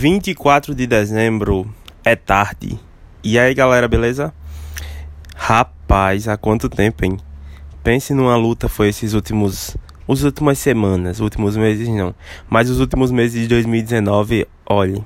24 0.00 0.74
de 0.74 0.86
dezembro 0.86 1.70
é 2.02 2.16
tarde. 2.16 2.80
E 3.22 3.38
aí, 3.38 3.52
galera, 3.52 3.86
beleza? 3.86 4.32
Rapaz, 5.36 6.26
há 6.26 6.38
quanto 6.38 6.70
tempo, 6.70 7.04
hein? 7.04 7.18
Pense 7.84 8.14
numa 8.14 8.34
luta 8.34 8.66
foi 8.66 8.88
esses 8.88 9.12
últimos 9.12 9.76
os 10.08 10.24
últimas 10.24 10.58
semanas, 10.58 11.20
últimos 11.20 11.54
meses 11.54 11.86
não, 11.86 12.14
mas 12.48 12.70
os 12.70 12.80
últimos 12.80 13.10
meses 13.10 13.42
de 13.42 13.48
2019, 13.48 14.48
olhe. 14.64 15.04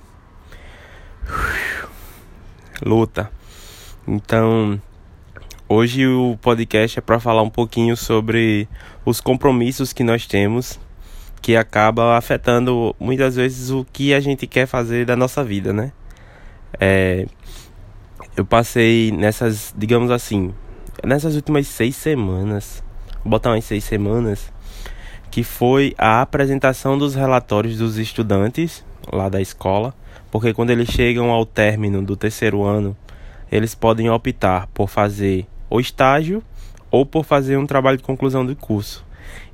Luta. 2.81 3.33
Então, 4.07 4.81
hoje 5.69 6.07
o 6.07 6.39
podcast 6.41 7.01
é 7.01 7.03
para 7.03 7.19
falar 7.19 7.43
um 7.43 7.51
pouquinho 7.51 7.97
sobre 7.97 8.69
os 9.05 9.21
compromissos 9.21 9.93
que 9.93 10.05
nós 10.05 10.25
temos 10.25 10.79
que 11.45 11.57
acaba 11.57 12.17
afetando 12.17 12.97
muitas 12.99 13.37
vezes 13.37 13.69
o 13.69 13.85
que 13.93 14.15
a 14.15 14.19
gente 14.19 14.47
quer 14.47 14.65
fazer 14.67 15.05
da 15.05 15.15
nossa 15.15 15.45
vida, 15.45 15.75
né? 15.75 15.93
É, 16.81 17.27
eu 18.35 18.47
passei 18.47 19.13
nessas, 19.13 19.75
digamos 19.77 20.11
assim, 20.11 20.55
nessas 21.05 21.37
últimas 21.37 21.67
seis 21.67 21.97
semanas, 21.97 22.83
vou 23.23 23.33
botar 23.33 23.51
umas 23.51 23.67
seis 23.67 23.85
semanas, 23.85 24.51
que 25.31 25.45
foi 25.45 25.95
a 25.99 26.23
apresentação 26.23 26.97
dos 26.97 27.15
relatórios 27.15 27.77
dos 27.77 27.99
estudantes 27.99 28.83
lá 29.13 29.29
da 29.29 29.43
escola, 29.43 29.95
porque 30.31 30.55
quando 30.55 30.71
eles 30.71 30.89
chegam 30.89 31.29
ao 31.31 31.45
término 31.45 32.03
do 32.03 32.17
terceiro 32.17 32.63
ano, 32.63 32.97
eles 33.53 33.75
podem 33.75 34.09
optar 34.09 34.67
por 34.69 34.89
fazer 34.89 35.47
o 35.69 35.79
estágio 35.79 36.43
ou 36.91 37.05
por 37.05 37.23
fazer 37.23 37.59
um 37.59 37.67
trabalho 37.67 37.99
de 37.99 38.03
conclusão 38.03 38.47
do 38.47 38.57
curso. 38.57 39.05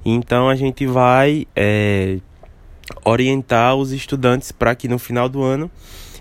Então 0.05 0.48
a 0.48 0.55
gente 0.55 0.87
vai 0.87 1.47
é, 1.55 2.19
orientar 3.05 3.74
os 3.74 3.93
estudantes 3.93 4.52
para 4.52 4.74
que 4.74 4.88
no 4.88 4.98
final 4.98 5.29
do 5.29 5.43
ano 5.43 5.70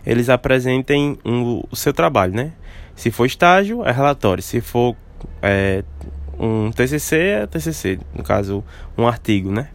eles 0.05 0.29
apresentem 0.29 1.17
um, 1.25 1.61
o 1.69 1.75
seu 1.75 1.93
trabalho, 1.93 2.33
né? 2.33 2.53
Se 2.95 3.11
for 3.11 3.25
estágio, 3.25 3.85
é 3.85 3.91
relatório. 3.91 4.43
Se 4.43 4.59
for 4.59 4.95
é, 5.41 5.83
um 6.37 6.71
TCC, 6.71 7.15
é 7.15 7.47
TCC. 7.47 7.99
No 8.13 8.23
caso, 8.23 8.63
um 8.97 9.07
artigo, 9.07 9.51
né? 9.51 9.69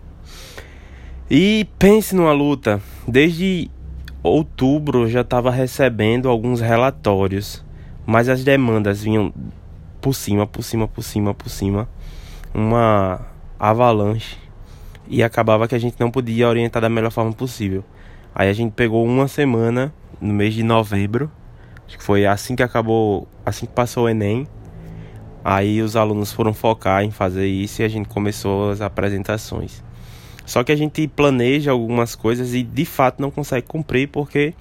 E 1.31 1.67
pense 1.79 2.15
numa 2.15 2.33
luta. 2.33 2.81
Desde 3.07 3.71
outubro 4.23 5.03
eu 5.03 5.09
já 5.09 5.21
estava 5.21 5.51
recebendo 5.51 6.29
alguns 6.29 6.61
relatórios, 6.61 7.65
mas 8.07 8.29
as 8.29 8.43
demandas 8.43 9.03
vinham 9.03 9.33
por 10.01 10.15
cima, 10.15 10.47
por 10.47 10.63
cima, 10.63 10.89
por 10.89 11.03
cima, 11.03 11.35
por 11.35 11.49
cima. 11.49 11.89
Uma 12.53 13.21
avalanche 13.71 14.37
e 15.09 15.23
acabava 15.23 15.67
que 15.69 15.75
a 15.75 15.79
gente 15.79 15.97
não 15.99 16.11
podia 16.11 16.49
orientar 16.49 16.83
da 16.83 16.89
melhor 16.89 17.11
forma 17.11 17.33
possível. 17.33 17.85
Aí 18.35 18.49
a 18.49 18.53
gente 18.53 18.73
pegou 18.73 19.05
uma 19.05 19.29
semana 19.29 19.93
no 20.21 20.33
mês 20.33 20.55
de 20.55 20.63
novembro, 20.63 21.31
acho 21.87 21.99
que 21.99 22.05
foi 22.05 22.27
assim 22.27 22.57
que 22.57 22.63
acabou, 22.63 23.29
assim 23.45 23.67
que 23.67 23.73
passou 23.73 24.05
o 24.05 24.09
Enem. 24.09 24.47
Aí 25.45 25.83
os 25.83 25.95
alunos 25.95 26.33
foram 26.33 26.55
focar 26.55 27.05
em 27.05 27.11
fazer 27.11 27.47
isso 27.47 27.83
e 27.83 27.85
a 27.85 27.89
gente 27.89 28.09
começou 28.09 28.71
as 28.71 28.81
apresentações. 28.81 29.83
Só 30.47 30.63
que 30.65 30.73
a 30.73 30.77
gente 30.77 31.07
planeja 31.09 31.71
algumas 31.71 32.15
coisas 32.15 32.55
e 32.55 32.63
de 32.63 32.85
fato 32.85 33.21
não 33.21 33.31
consegue 33.31 33.67
cumprir 33.67 34.09
porque 34.09 34.55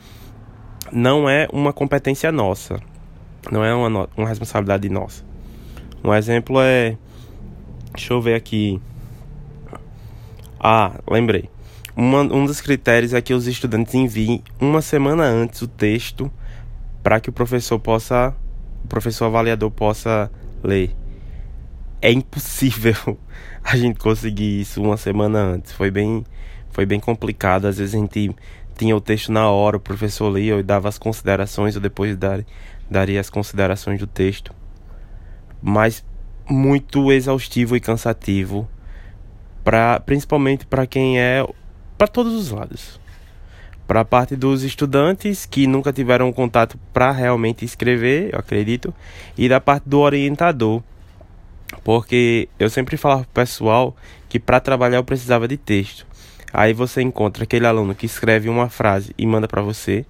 não 0.92 1.30
é 1.30 1.48
uma 1.52 1.74
competência 1.74 2.32
nossa, 2.32 2.80
não 3.52 3.64
é 3.64 3.74
uma, 3.74 4.10
uma 4.16 4.28
responsabilidade 4.28 4.90
nossa. 4.90 5.24
Um 6.04 6.14
exemplo 6.14 6.58
é, 6.60 6.98
deixa 7.94 8.14
eu 8.14 8.22
ver 8.22 8.36
aqui, 8.36 8.82
ah, 10.66 10.98
lembrei. 11.12 11.50
Uma, 11.94 12.22
um 12.22 12.46
dos 12.46 12.62
critérios 12.62 13.14
é 13.14 13.22
que 13.22 13.34
os 13.34 13.48
estudantes 13.48 13.94
enviem 13.94 14.42
uma 14.62 14.82
semana 14.82 15.24
antes 15.26 15.62
o 15.62 15.68
texto 15.68 16.32
para 17.04 17.20
que 17.20 17.30
o 17.30 17.34
professor 17.34 17.78
possa, 17.78 18.34
o 18.82 18.88
professor 18.88 19.26
avaliador 19.26 19.70
possa 19.70 20.32
ler. 20.64 20.96
É 22.02 22.14
impossível 22.14 22.96
a 23.62 23.76
gente 23.76 24.00
conseguir 24.00 24.62
isso 24.62 24.82
uma 24.82 24.96
semana 24.96 25.40
antes. 25.40 25.74
Foi 25.74 25.92
bem, 25.92 26.24
foi 26.72 26.86
bem 26.86 27.00
complicado. 27.00 27.66
Às 27.66 27.78
vezes 27.78 27.94
a 27.94 27.98
gente 27.98 28.34
tinha 28.78 28.96
o 28.96 29.02
texto 29.02 29.34
na 29.34 29.50
hora, 29.50 29.76
o 29.76 29.82
professor 29.82 30.34
lia 30.34 30.56
e 30.56 30.64
dava 30.64 30.88
as 30.88 30.98
considerações, 30.98 31.76
ou 31.76 31.82
depois 31.82 32.16
dar, 32.16 32.42
daria 32.90 33.20
as 33.20 33.30
considerações 33.30 34.00
do 34.00 34.08
texto. 34.08 34.56
Mas 35.62 36.06
muito 36.50 37.12
exaustivo 37.12 37.76
e 37.76 37.82
cansativo 37.82 38.66
para 39.64 40.00
principalmente 40.02 40.66
para 40.66 40.86
quem 40.86 41.20
é 41.20 41.46
para 41.98 42.08
todos 42.08 42.34
os 42.34 42.52
lados. 42.52 43.00
Para 43.88 44.02
a 44.02 44.06
parte 44.06 44.36
dos 44.36 44.64
estudantes 44.64 45.46
que 45.46 45.68
nunca 45.68 45.94
tiveram 45.94 46.32
contato 46.32 46.78
para 46.92 47.12
realmente 47.12 47.66
escrever, 47.66 48.34
eu 48.34 48.40
acredito, 48.40 48.94
e 49.38 49.48
da 49.48 49.60
parte 49.60 49.88
do 49.88 50.00
orientador. 50.00 50.82
Porque 51.84 52.48
eu 52.60 52.70
sempre 52.70 52.98
falava 52.98 53.24
pro 53.24 53.42
pessoal 53.42 53.96
que 54.30 54.40
para 54.40 54.60
trabalhar 54.60 54.98
eu 54.98 55.04
precisava 55.04 55.48
de 55.48 55.58
texto. 55.58 56.06
Aí 56.52 56.74
você 56.74 57.02
encontra 57.02 57.44
aquele 57.44 57.66
aluno 57.66 57.96
que 57.96 58.06
escreve 58.06 58.48
uma 58.48 58.70
frase 58.70 59.14
e 59.18 59.26
manda 59.26 59.48
para 59.48 59.62
você, 59.62 60.06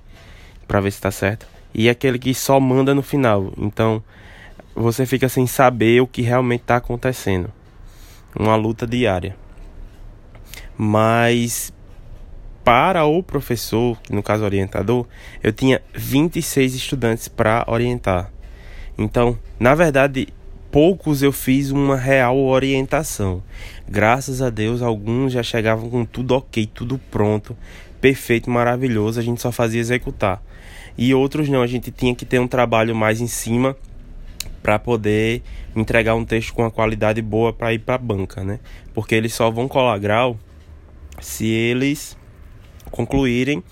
para 0.67 0.81
ver 0.81 0.91
se 0.91 0.97
está 0.97 1.09
certo, 1.09 1.47
e 1.73 1.89
aquele 1.89 2.19
que 2.19 2.33
só 2.33 2.59
manda 2.59 2.93
no 2.93 3.01
final. 3.01 3.51
Então, 3.57 4.03
você 4.75 5.05
fica 5.05 5.29
sem 5.29 5.47
saber 5.47 6.01
o 6.01 6.07
que 6.07 6.21
realmente 6.21 6.61
está 6.61 6.75
acontecendo. 6.75 7.51
Uma 8.35 8.55
luta 8.55 8.85
diária 8.85 9.35
mas 10.77 11.73
para 12.63 13.05
o 13.05 13.21
professor, 13.21 13.97
no 14.09 14.23
caso 14.23 14.43
orientador, 14.43 15.05
eu 15.43 15.51
tinha 15.51 15.81
26 15.93 16.75
estudantes 16.75 17.27
para 17.27 17.65
orientar. 17.67 18.31
Então, 18.97 19.37
na 19.59 19.75
verdade, 19.75 20.27
poucos 20.71 21.21
eu 21.21 21.31
fiz 21.31 21.71
uma 21.71 21.97
real 21.97 22.37
orientação. 22.37 23.43
Graças 23.87 24.41
a 24.41 24.49
Deus, 24.49 24.81
alguns 24.81 25.33
já 25.33 25.43
chegavam 25.43 25.89
com 25.89 26.05
tudo 26.05 26.35
ok, 26.35 26.65
tudo 26.73 26.97
pronto, 27.11 27.55
perfeito, 27.99 28.49
maravilhoso, 28.49 29.19
a 29.19 29.23
gente 29.23 29.41
só 29.41 29.51
fazia 29.51 29.81
executar. 29.81 30.41
E 30.97 31.13
outros 31.13 31.49
não, 31.49 31.61
a 31.61 31.67
gente 31.67 31.91
tinha 31.91 32.15
que 32.15 32.25
ter 32.25 32.39
um 32.39 32.47
trabalho 32.47 32.95
mais 32.95 33.19
em 33.19 33.27
cima 33.27 33.75
para 34.61 34.79
poder 34.79 35.41
entregar 35.75 36.15
um 36.15 36.23
texto 36.23 36.53
com 36.53 36.61
uma 36.61 36.71
qualidade 36.71 37.21
boa 37.21 37.51
para 37.51 37.73
ir 37.73 37.79
para 37.79 37.95
a 37.95 37.97
banca, 37.97 38.43
né? 38.43 38.59
Porque 38.93 39.15
eles 39.15 39.33
só 39.33 39.51
vão 39.51 39.67
colar 39.67 39.97
grau 39.97 40.37
se 41.23 41.47
eles 41.47 42.17
concluírem 42.91 43.63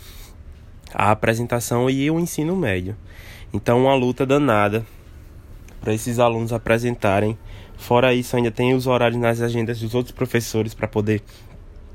a 0.94 1.12
apresentação 1.12 1.90
e 1.90 2.10
o 2.10 2.20
ensino 2.20 2.56
médio. 2.56 2.96
Então, 3.54 3.84
uma 3.84 3.94
luta 3.94 4.26
danada 4.26 4.86
para 5.82 5.94
esses 5.94 6.18
alunos 6.18 6.54
apresentarem. 6.54 7.38
Fora 7.78 8.14
isso, 8.14 8.36
ainda 8.36 8.52
tem 8.52 8.74
os 8.74 8.88
horários 8.88 9.20
nas 9.20 9.42
agendas 9.42 9.80
dos 9.80 9.94
outros 9.94 10.16
professores 10.16 10.74
para 10.74 10.88
poder 10.88 11.22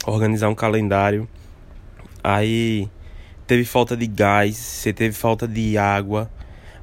organizar 0.07 0.49
um 0.49 0.55
calendário. 0.55 1.27
Aí 2.23 2.89
teve 3.47 3.65
falta 3.65 3.97
de 3.97 4.07
gás, 4.07 4.57
você 4.57 4.93
teve 4.93 5.15
falta 5.15 5.49
de 5.49 5.79
água. 5.79 6.31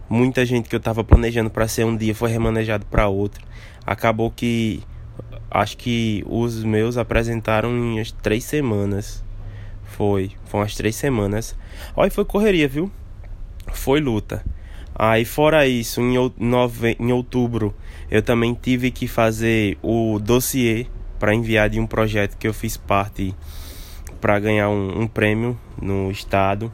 Muita 0.10 0.46
gente 0.46 0.68
que 0.68 0.76
eu 0.76 0.80
estava 0.80 1.04
planejando 1.04 1.50
para 1.50 1.68
ser 1.68 1.86
um 1.86 1.96
dia 1.96 2.16
foi 2.16 2.32
remanejado 2.32 2.86
para 2.86 3.08
outro. 3.08 3.46
Acabou 3.86 4.32
que 4.32 4.82
Acho 5.54 5.78
que 5.78 6.24
os 6.26 6.64
meus 6.64 6.98
apresentaram 6.98 7.70
em 7.78 7.94
umas 7.94 8.12
três 8.12 8.44
semanas. 8.44 9.24
Foi, 9.84 10.32
foi 10.46 10.62
umas 10.62 10.74
três 10.74 10.96
semanas. 10.96 11.56
Olha, 11.96 12.10
foi 12.10 12.26
correria, 12.26 12.68
viu? 12.68 12.92
Foi 13.72 14.00
luta. 14.00 14.44
Aí, 14.96 15.24
fora 15.24 15.68
isso, 15.68 16.02
em, 16.02 16.16
nove... 16.40 16.98
em 17.00 17.12
outubro, 17.12 17.72
eu 18.10 18.24
também 18.24 18.58
tive 18.60 18.90
que 18.90 19.08
fazer 19.08 19.78
o 19.84 20.18
dossiê 20.18 20.88
para 21.20 21.36
enviar 21.36 21.70
de 21.70 21.80
um 21.80 21.86
projeto 21.86 22.36
que 22.36 22.48
eu 22.48 22.54
fiz 22.54 22.76
parte 22.76 23.36
para 24.20 24.40
ganhar 24.40 24.70
um, 24.70 25.02
um 25.02 25.08
prêmio 25.08 25.56
no 25.80 26.10
estado. 26.10 26.74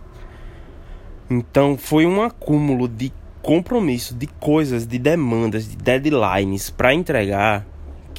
Então, 1.30 1.78
foi 1.78 2.06
um 2.06 2.22
acúmulo 2.22 2.88
de 2.88 3.12
compromisso, 3.42 4.16
de 4.16 4.28
coisas, 4.28 4.88
de 4.88 4.98
demandas, 4.98 5.68
de 5.68 5.76
deadlines 5.76 6.70
para 6.70 6.94
entregar 6.94 7.66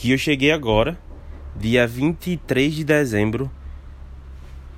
que 0.00 0.12
eu 0.12 0.16
cheguei 0.16 0.50
agora, 0.50 0.98
dia 1.54 1.86
23 1.86 2.72
de 2.72 2.84
dezembro, 2.84 3.50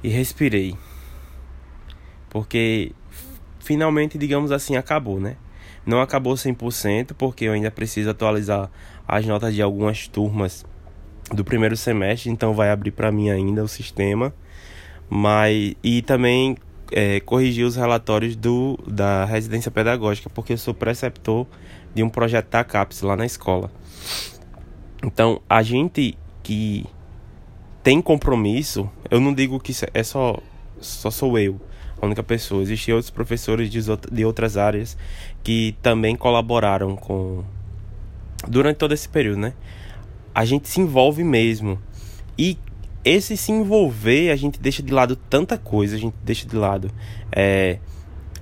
e 0.02 0.08
respirei. 0.08 0.74
Porque 2.28 2.90
finalmente, 3.60 4.18
digamos 4.18 4.50
assim, 4.50 4.74
acabou, 4.74 5.20
né? 5.20 5.36
Não 5.86 6.00
acabou 6.00 6.34
100%, 6.34 7.12
porque 7.16 7.44
eu 7.44 7.52
ainda 7.52 7.70
preciso 7.70 8.10
atualizar 8.10 8.68
as 9.06 9.24
notas 9.24 9.54
de 9.54 9.62
algumas 9.62 10.08
turmas 10.08 10.66
do 11.32 11.44
primeiro 11.44 11.76
semestre, 11.76 12.28
então 12.28 12.52
vai 12.52 12.70
abrir 12.70 12.90
para 12.90 13.12
mim 13.12 13.30
ainda 13.30 13.62
o 13.62 13.68
sistema. 13.68 14.34
Mas 15.08 15.76
e 15.84 16.02
também 16.02 16.56
é, 16.90 17.20
corrigir 17.20 17.64
os 17.64 17.76
relatórios 17.76 18.34
do, 18.34 18.76
da 18.88 19.24
residência 19.24 19.70
pedagógica, 19.70 20.28
porque 20.28 20.54
eu 20.54 20.58
sou 20.58 20.74
preceptor 20.74 21.46
de 21.94 22.02
um 22.02 22.08
projeto 22.08 22.48
da 22.48 22.64
CAPES 22.64 23.02
lá 23.02 23.14
na 23.14 23.24
escola. 23.24 23.70
Então, 25.02 25.40
a 25.48 25.62
gente 25.62 26.16
que 26.42 26.86
tem 27.82 28.00
compromisso, 28.00 28.88
eu 29.10 29.20
não 29.20 29.34
digo 29.34 29.58
que 29.58 29.72
é 29.92 30.02
só, 30.02 30.38
só 30.80 31.10
sou 31.10 31.38
eu. 31.38 31.60
a 32.00 32.06
única 32.06 32.22
pessoa. 32.22 32.62
Existiam 32.62 32.96
outros 32.96 33.10
professores 33.10 33.70
de 33.70 34.24
outras 34.24 34.56
áreas 34.56 34.96
que 35.42 35.76
também 35.82 36.16
colaboraram 36.16 36.96
com 36.96 37.44
durante 38.48 38.76
todo 38.76 38.92
esse 38.92 39.08
período, 39.08 39.38
né? 39.38 39.54
A 40.34 40.44
gente 40.44 40.68
se 40.68 40.80
envolve 40.80 41.22
mesmo. 41.22 41.78
E 42.36 42.58
esse 43.04 43.36
se 43.36 43.52
envolver, 43.52 44.30
a 44.30 44.36
gente 44.36 44.60
deixa 44.60 44.82
de 44.82 44.92
lado 44.92 45.16
tanta 45.16 45.58
coisa, 45.58 45.96
a 45.96 45.98
gente 45.98 46.14
deixa 46.24 46.46
de 46.46 46.56
lado 46.56 46.90
é, 47.30 47.78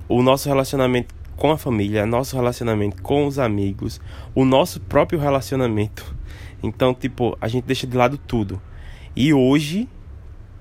o 0.07 0.21
nosso 0.21 0.47
relacionamento 0.47 1.13
com 1.35 1.51
a 1.51 1.57
família, 1.57 2.05
nosso 2.05 2.35
relacionamento 2.35 3.01
com 3.01 3.25
os 3.25 3.39
amigos, 3.39 3.99
o 4.35 4.45
nosso 4.45 4.79
próprio 4.81 5.19
relacionamento. 5.19 6.15
Então, 6.63 6.93
tipo, 6.93 7.37
a 7.41 7.47
gente 7.47 7.65
deixa 7.65 7.87
de 7.87 7.97
lado 7.97 8.17
tudo. 8.17 8.61
E 9.15 9.33
hoje, 9.33 9.89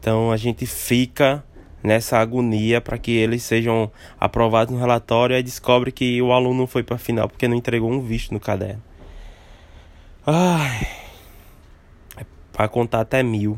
Então 0.04 0.34
a 0.34 0.36
gente 0.36 0.66
fica 0.66 1.42
nessa 1.82 2.18
agonia 2.18 2.82
para 2.82 2.98
que 2.98 3.12
eles 3.12 3.42
sejam 3.42 3.90
aprovados 4.20 4.74
no 4.74 4.78
relatório 4.78 5.34
e 5.34 5.42
descobre 5.42 5.94
que 5.94 6.22
o 6.22 6.34
aluno 6.34 6.60
não 6.60 6.68
foi 6.68 6.84
para 6.84 6.98
a 6.98 7.00
final 7.00 7.30
porque 7.30 7.48
não 7.48 7.56
entregou 7.56 7.90
um 7.90 8.02
visto 8.02 8.34
no 8.34 8.40
caderno. 8.40 8.84
Ai, 10.28 10.86
é 12.18 12.26
para 12.52 12.68
contar 12.68 13.00
até 13.00 13.24
mil, 13.24 13.58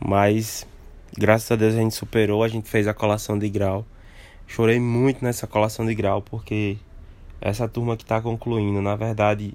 mas 0.00 0.66
graças 1.12 1.52
a 1.52 1.56
Deus 1.56 1.74
a 1.74 1.78
gente 1.78 1.94
superou, 1.94 2.42
a 2.42 2.48
gente 2.48 2.70
fez 2.70 2.88
a 2.88 2.94
colação 2.94 3.38
de 3.38 3.50
grau. 3.50 3.84
Chorei 4.46 4.80
muito 4.80 5.22
nessa 5.22 5.46
colação 5.46 5.84
de 5.84 5.94
grau 5.94 6.22
porque 6.22 6.78
essa 7.38 7.68
turma 7.68 7.98
que 7.98 8.02
está 8.02 8.18
concluindo, 8.22 8.80
na 8.80 8.96
verdade, 8.96 9.52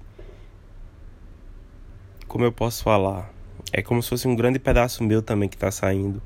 como 2.27 2.45
eu 2.45 2.51
posso 2.51 2.83
falar, 2.83 3.33
é 3.71 3.81
como 3.81 4.01
se 4.03 4.09
fosse 4.09 4.27
um 4.27 4.35
grande 4.35 4.59
pedaço 4.59 5.03
meu 5.03 5.21
também 5.21 5.47
que 5.47 5.55
está 5.55 5.71
saindo. 5.71 6.21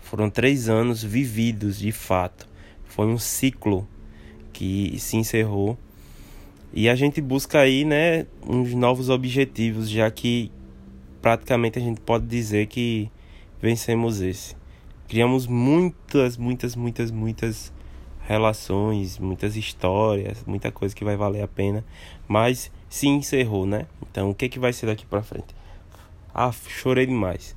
Foram 0.00 0.28
três 0.28 0.68
anos 0.68 1.02
vividos 1.02 1.78
de 1.78 1.92
fato. 1.92 2.48
Foi 2.84 3.06
um 3.06 3.18
ciclo 3.18 3.88
que 4.52 4.98
se 4.98 5.16
encerrou. 5.16 5.78
E 6.72 6.88
a 6.88 6.94
gente 6.94 7.20
busca 7.20 7.60
aí, 7.60 7.84
né, 7.84 8.26
uns 8.46 8.74
novos 8.74 9.08
objetivos, 9.08 9.88
já 9.88 10.10
que 10.10 10.50
praticamente 11.20 11.78
a 11.78 11.82
gente 11.82 12.00
pode 12.00 12.26
dizer 12.26 12.66
que 12.66 13.10
vencemos 13.60 14.20
esse. 14.20 14.56
Criamos 15.08 15.46
muitas, 15.46 16.36
muitas, 16.36 16.74
muitas, 16.74 17.10
muitas 17.10 17.72
relações, 18.26 19.18
muitas 19.18 19.56
histórias, 19.56 20.42
muita 20.46 20.70
coisa 20.70 20.94
que 20.94 21.04
vai 21.04 21.16
valer 21.16 21.42
a 21.42 21.48
pena, 21.48 21.84
mas 22.26 22.70
se 22.88 23.08
encerrou, 23.08 23.66
né? 23.66 23.86
Então, 24.10 24.30
o 24.30 24.34
que 24.34 24.48
que 24.48 24.58
vai 24.58 24.72
ser 24.72 24.86
daqui 24.86 25.04
para 25.06 25.22
frente? 25.22 25.54
Ah, 26.34 26.52
chorei 26.52 27.06
demais. 27.06 27.56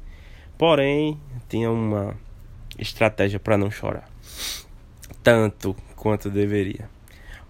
Porém, 0.57 1.19
tinha 1.49 1.71
uma 1.71 2.15
estratégia 2.77 3.39
para 3.39 3.57
não 3.57 3.71
chorar 3.71 4.09
tanto 5.23 5.75
quanto 5.95 6.29
deveria. 6.29 6.89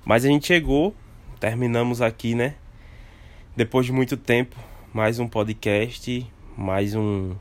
Mas 0.05 0.23
a 0.23 0.29
gente 0.29 0.47
chegou, 0.47 0.95
terminamos 1.39 2.01
aqui, 2.01 2.33
né? 2.33 2.55
Depois 3.55 3.85
de 3.85 3.91
muito 3.91 4.15
tempo, 4.15 4.55
mais 4.93 5.19
um 5.19 5.27
podcast, 5.27 6.25
mais 6.57 6.95
um 6.95 7.35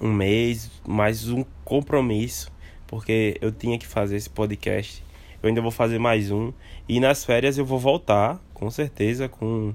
um 0.00 0.12
mês, 0.12 0.70
mais 0.86 1.28
um 1.28 1.42
compromisso 1.64 2.50
porque 2.86 3.36
eu 3.40 3.50
tinha 3.52 3.78
que 3.78 3.86
fazer 3.86 4.16
esse 4.16 4.30
podcast. 4.30 5.02
Eu 5.42 5.48
ainda 5.48 5.60
vou 5.60 5.70
fazer 5.70 5.98
mais 5.98 6.30
um. 6.30 6.52
E 6.88 7.00
nas 7.00 7.24
férias 7.24 7.58
eu 7.58 7.64
vou 7.64 7.78
voltar, 7.78 8.40
com 8.54 8.70
certeza, 8.70 9.28
com 9.28 9.74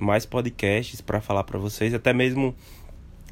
mais 0.00 0.26
podcasts 0.26 1.00
para 1.00 1.20
falar 1.20 1.44
para 1.44 1.58
vocês, 1.58 1.94
até 1.94 2.12
mesmo 2.12 2.54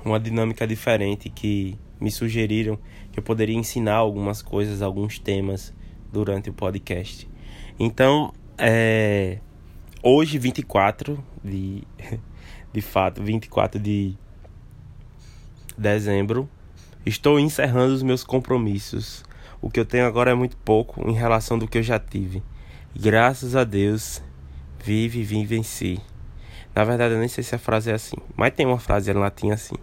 uma 0.04 0.18
dinâmica 0.18 0.66
diferente 0.66 1.28
que 1.28 1.76
me 2.00 2.10
sugeriram 2.10 2.78
que 3.12 3.18
eu 3.18 3.22
poderia 3.22 3.56
ensinar 3.56 3.96
algumas 3.96 4.40
coisas, 4.40 4.82
alguns 4.82 5.18
temas 5.18 5.74
durante 6.12 6.48
o 6.50 6.52
podcast. 6.52 7.28
Então, 7.78 8.32
é, 8.56 9.38
hoje 10.02 10.38
24 10.38 11.22
de 11.44 11.82
de 12.72 12.80
fato, 12.80 13.22
24 13.22 13.80
de 13.80 14.16
dezembro, 15.76 16.48
Estou 17.04 17.40
encerrando 17.40 17.94
os 17.94 18.02
meus 18.02 18.22
compromissos. 18.22 19.24
O 19.62 19.70
que 19.70 19.80
eu 19.80 19.86
tenho 19.86 20.06
agora 20.06 20.32
é 20.32 20.34
muito 20.34 20.54
pouco 20.58 21.08
em 21.08 21.14
relação 21.14 21.58
do 21.58 21.66
que 21.66 21.78
eu 21.78 21.82
já 21.82 21.98
tive. 21.98 22.42
Graças 22.94 23.56
a 23.56 23.64
Deus, 23.64 24.22
vive, 24.84 25.22
vim, 25.22 25.46
venci. 25.46 25.98
Na 26.74 26.84
verdade, 26.84 27.14
eu 27.14 27.18
nem 27.18 27.28
sei 27.28 27.42
se 27.42 27.54
a 27.54 27.58
frase 27.58 27.90
é 27.90 27.94
assim, 27.94 28.16
mas 28.36 28.52
tem 28.54 28.66
uma 28.66 28.78
frase 28.78 29.10
em 29.10 29.14
latim 29.14 29.50
assim. 29.50 29.74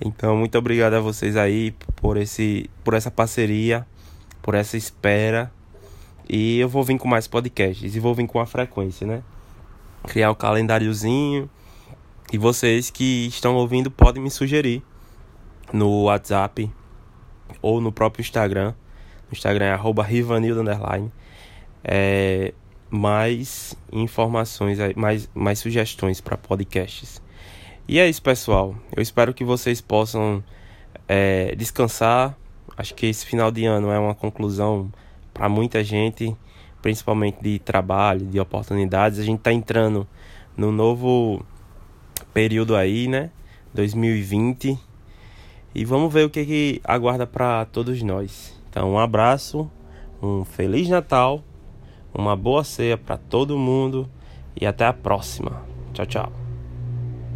Então, 0.00 0.36
muito 0.36 0.56
obrigado 0.58 0.94
a 0.94 1.00
vocês 1.00 1.36
aí 1.36 1.74
por 1.96 2.16
esse, 2.16 2.68
por 2.84 2.94
essa 2.94 3.10
parceria, 3.10 3.86
por 4.42 4.54
essa 4.54 4.76
espera. 4.76 5.50
E 6.28 6.58
eu 6.58 6.68
vou 6.68 6.82
vir 6.82 6.98
com 6.98 7.08
mais 7.08 7.26
podcasts 7.26 7.94
e 7.94 8.00
vou 8.00 8.14
vir 8.14 8.26
com 8.26 8.40
a 8.40 8.46
frequência, 8.46 9.06
né? 9.06 9.22
Criar 10.06 10.30
o 10.30 10.32
um 10.32 10.36
calendáriozinho. 10.36 11.48
E 12.32 12.38
vocês 12.38 12.90
que 12.90 13.26
estão 13.26 13.54
ouvindo 13.54 13.90
podem 13.90 14.22
me 14.22 14.30
sugerir 14.30 14.82
no 15.72 16.04
WhatsApp 16.04 16.70
ou 17.62 17.80
no 17.80 17.92
próprio 17.92 18.22
Instagram. 18.22 18.74
No 19.28 19.32
Instagram 19.32 19.66
é 19.66 19.72
arroba 19.72 20.02
Rivanildo 20.02 20.60
underline. 20.60 21.12
É, 21.84 22.52
mais 22.90 23.76
informações, 23.92 24.78
mais, 24.94 25.28
mais 25.34 25.58
sugestões 25.58 26.20
para 26.20 26.36
podcasts. 26.36 27.22
E 27.88 27.98
é 27.98 28.08
isso, 28.08 28.22
pessoal. 28.22 28.74
Eu 28.94 29.02
espero 29.02 29.32
que 29.32 29.44
vocês 29.44 29.80
possam 29.80 30.42
é, 31.08 31.54
descansar. 31.54 32.36
Acho 32.76 32.94
que 32.94 33.06
esse 33.06 33.24
final 33.24 33.50
de 33.50 33.64
ano 33.64 33.90
é 33.90 33.98
uma 33.98 34.14
conclusão 34.14 34.92
para 35.32 35.48
muita 35.48 35.82
gente, 35.84 36.36
principalmente 36.82 37.38
de 37.40 37.58
trabalho, 37.58 38.26
de 38.26 38.40
oportunidades. 38.40 39.18
A 39.18 39.24
gente 39.24 39.38
está 39.38 39.52
entrando 39.52 40.06
no 40.56 40.72
novo 40.72 41.44
período 42.32 42.74
aí, 42.74 43.08
né? 43.08 43.30
2020 43.74 44.78
e 45.78 45.84
vamos 45.84 46.10
ver 46.10 46.24
o 46.24 46.30
que, 46.30 46.42
que 46.46 46.80
aguarda 46.82 47.26
para 47.26 47.66
todos 47.66 48.00
nós. 48.00 48.58
Então, 48.70 48.92
um 48.92 48.98
abraço, 48.98 49.70
um 50.22 50.42
feliz 50.42 50.88
Natal, 50.88 51.44
uma 52.16 52.34
boa 52.34 52.64
ceia 52.64 52.96
para 52.96 53.16
todo 53.16 53.58
mundo 53.58 54.08
e 54.58 54.66
até 54.66 54.86
a 54.86 54.92
próxima. 54.92 55.62
Tchau, 55.92 56.06
tchau. 56.06 56.45